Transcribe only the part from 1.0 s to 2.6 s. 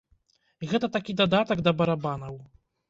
дадатак да барабанаў.